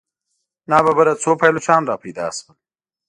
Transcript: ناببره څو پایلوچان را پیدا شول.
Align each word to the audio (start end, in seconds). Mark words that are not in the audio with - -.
ناببره 0.69 1.13
څو 1.23 1.31
پایلوچان 1.39 1.81
را 1.89 1.95
پیدا 2.03 2.27
شول. 2.37 2.55